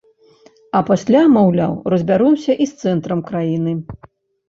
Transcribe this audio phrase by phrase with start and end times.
[0.79, 3.81] А пасля, маўляў, разбяромся і з цэнтрам краіны.